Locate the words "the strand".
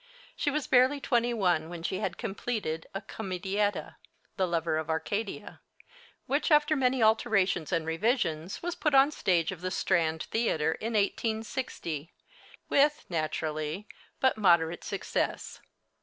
9.61-10.23